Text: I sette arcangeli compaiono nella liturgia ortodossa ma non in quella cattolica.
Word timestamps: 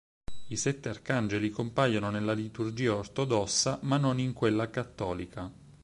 I 0.47 0.55
sette 0.57 0.89
arcangeli 0.89 1.51
compaiono 1.51 2.09
nella 2.09 2.33
liturgia 2.33 2.95
ortodossa 2.95 3.77
ma 3.83 3.97
non 3.97 4.17
in 4.17 4.33
quella 4.33 4.67
cattolica. 4.71 5.51